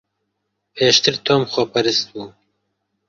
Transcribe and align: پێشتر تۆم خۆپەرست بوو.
پێشتر 0.75 1.15
تۆم 1.25 1.43
خۆپەرست 1.51 2.05
بوو. 2.11 2.27